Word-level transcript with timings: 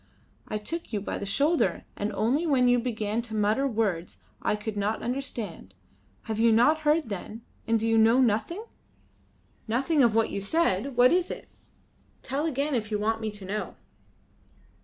I 0.47 0.57
took 0.57 0.91
you 0.91 0.99
by 0.99 1.19
the 1.19 1.27
shoulder 1.27 1.83
only 1.99 2.47
when 2.47 2.67
you 2.67 2.79
began 2.79 3.21
to 3.21 3.35
mutter 3.35 3.67
words 3.67 4.17
I 4.41 4.55
could 4.55 4.75
not 4.75 5.03
understand. 5.03 5.75
Have 6.23 6.39
you 6.39 6.51
not 6.51 6.79
heard, 6.79 7.09
then, 7.09 7.43
and 7.67 7.79
do 7.79 7.87
you 7.87 7.99
know 7.99 8.19
nothing?" 8.19 8.63
"Nothing 9.67 10.01
of 10.01 10.15
what 10.15 10.31
you 10.31 10.41
said. 10.41 10.97
What 10.97 11.13
is 11.13 11.29
it? 11.29 11.49
Tell 12.23 12.47
again 12.47 12.73
if 12.73 12.89
you 12.89 12.97
want 12.97 13.21
me 13.21 13.29
to 13.29 13.45
know." 13.45 13.75